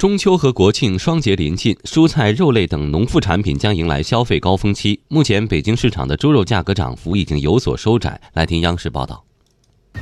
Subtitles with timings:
[0.00, 4.98] 中秋和国庆双节临近，蔬菜、肉类等农副产品将迎来消费高峰期。
[5.08, 8.18] 目前，北京市场的猪肉价格涨幅已经有所收窄。
[8.32, 9.22] 来听央视报道。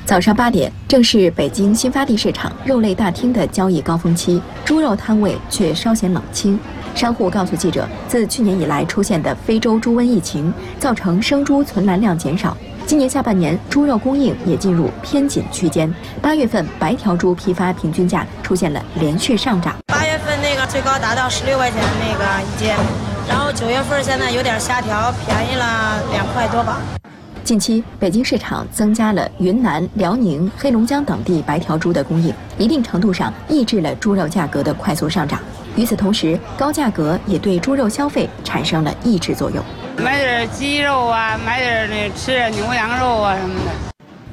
[0.07, 6.57] 早上八点，正是北京新发地市场肉类大厅的交易高峰期，猪肉摊位却稍显冷清。
[6.95, 12.57] 商户告诉记者，自去年以来出现的非洲猪瘟疫情，造成生猪存栏量减少。
[12.87, 15.93] 今年下半年，猪肉供应也进入偏紧区间。
[16.23, 19.77] 八月份白条猪批发平均价出现了连续上涨。
[20.69, 22.69] 最高达到十六块钱那个一斤，
[23.27, 26.79] 然后九月份现在有点下调，便宜了两块多吧。
[27.43, 35.41] 近期，北京市场增加了云南、辽宁、黑龙江等地白条猪的供应，一定程度上抑制了猪肉价格的快速上涨。
[35.75, 39.65] 与此同时，高价格也对猪肉消费产生了抑制作用。
[39.97, 43.88] 买点鸡肉啊，买点那吃点牛羊肉啊什么的。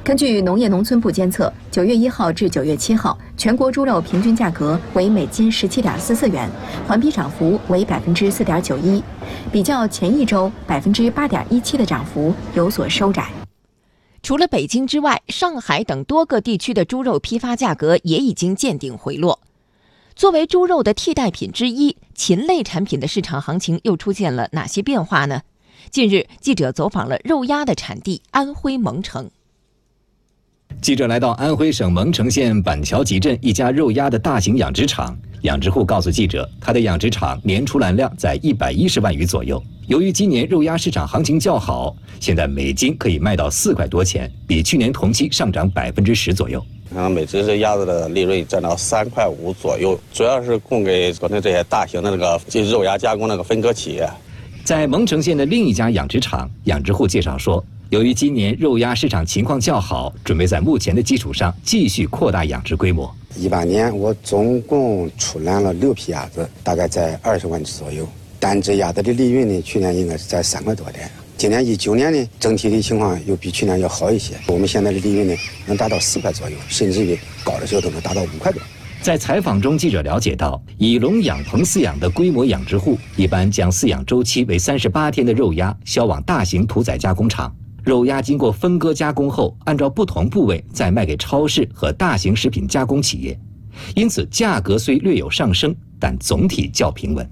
[0.06, 6.48] 根据农业农村部监测，九月一号至九月七号，全国猪肉平均价格为每斤十七点四四元，
[6.86, 9.02] 环比涨幅为百分之四点九一，
[9.50, 13.28] 比较前一周百分之八点一七的涨幅有所收窄。
[14.22, 19.40] 除了北京之外，上海等多个地区的猪肉批发价格也已经见顶回落。
[20.14, 25.40] 作为猪肉的替代品之一，禽类产品的市场行情又出现了哪些变化呢？
[25.90, 29.28] 近日，记者走访了肉鸭的产地安徽蒙城。
[30.86, 39.60] 记者来到安徽省蒙城县板桥集镇一家肉鸭的大型养殖场，养殖户告诉记者，他的养殖场年出栏量在一百一十万余左右。
[39.88, 46.64] 由于今年肉鸭市场行情较好，现在每斤可以卖到四块多钱，比去年同期上涨百分之十左右。
[46.94, 54.08] 啊，每只这鸭子的利润占到三块五左右，主要是供给国内这些大型的那个就肉鸭加工那个分割企业。
[54.62, 63.14] 在蒙城县的另一家养殖场，养殖户介绍说，由于今年肉鸭市场情况较好，准备在目前的基础上继续扩大养殖规模。
[63.36, 68.04] 一八年我总共出栏了六批鸭子，大概在二十万只左右。
[68.40, 71.08] 单只鸭子的利润呢，去年应该是在三块多点。
[71.36, 74.34] 今年一九年呢，整体的情况又比去年要好一些。
[74.48, 75.34] 我们现在的利润呢，
[75.66, 78.60] 能达到四块左右，甚至于高的时候都能达到五块多。
[79.00, 87.54] 在采访中，记者了解到，以笼养棚饲养的规模养殖户，一般将饲养周期为三十八天的肉鸭销往大型屠宰加工厂，
[87.86, 93.38] 肉鸭经过分割加工后，按照不同部位再卖给超市和大型食品加工企业，
[93.94, 97.30] 因此价格虽略有上升，但总体较平稳。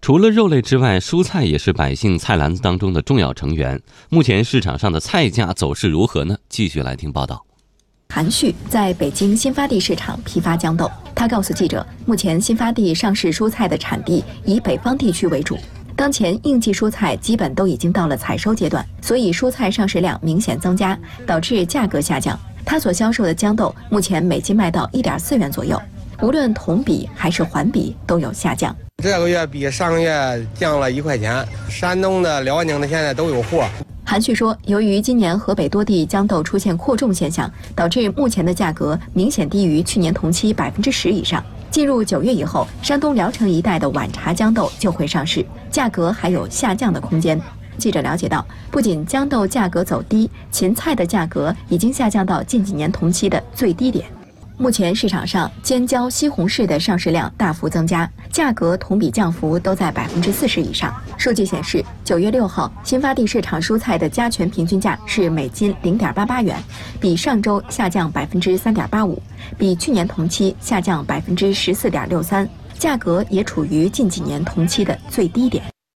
[0.00, 3.82] 除了肉类之外，蔬菜也是百姓菜篮子当中的重要成员。
[4.10, 6.38] 目前市场上的菜价走势如何呢？
[6.48, 7.44] 继续来听报道。
[8.10, 15.58] 韩旭在北京新发地市场批发豇豆，他告诉记者，目前新发地上市蔬菜的产地以北方地区为主，
[15.96, 20.96] 当前应季蔬菜基本都已经到了采收阶段，所以蔬菜上市量明显增加，
[21.26, 22.38] 导致价格下降。
[22.66, 25.80] 他所销售的豇豆目前每斤卖到一点四元左右，
[26.20, 28.76] 无论同比还是环比都有下降。
[29.02, 33.64] 这个月比上个月降了一块钱，山东的、辽宁的现在都有货。
[34.04, 41.42] 韩旭说，由于今年河北多地豇豆出现扩种现象，导致目前的价格明显低于去年同期百分之十以上。
[41.70, 47.40] 进入九月以后，山东聊城一带的晚茶豇豆就会上市，价格还有下降的空间。
[47.76, 54.06] 记者了解到，不仅豇豆价格走低，芹菜的价格已经下降到近几年同期的最低点。
[54.56, 60.90] 目前市场上尖椒、西红柿的上市量大幅增加，价格同比降幅都在百分之四十以上。
[61.16, 66.56] 数据显示，九月六号新发地市场蔬菜的加权平均价是每斤零点八八元，
[67.00, 69.20] 比上周下降百分之三点八五，
[69.58, 75.64] 比去年同期下降百分之十四点六三，价格也处于近几年同期的最低点。